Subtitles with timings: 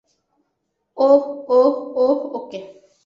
[0.97, 1.23] ওহ,
[1.49, 2.59] oh, oh, ওকে।